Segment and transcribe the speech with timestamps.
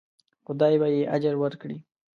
[0.45, 1.77] خدای به یې اجر ورکړي.